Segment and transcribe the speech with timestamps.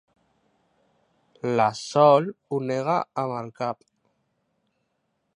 [1.59, 3.85] La Sol ho nega amb el cap.